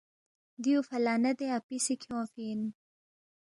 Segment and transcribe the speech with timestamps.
[0.63, 2.61] دیُو فلانہ دے اپی سی کھیونگفی اِن